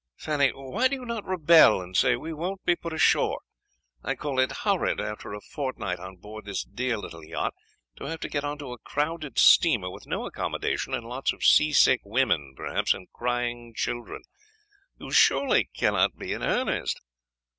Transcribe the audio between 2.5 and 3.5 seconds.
be put ashore?